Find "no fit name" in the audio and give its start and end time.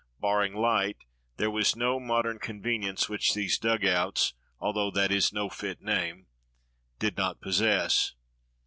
5.31-6.25